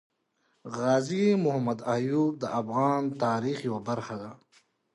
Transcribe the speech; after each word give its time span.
غازي 0.77 1.25
محمد 1.43 1.79
ايوب 1.95 2.31
د 2.39 2.43
افغان 2.59 3.01
تاريخ 3.23 3.57
يوه 3.67 3.81
برخه 3.89 4.15
ده 4.21 4.29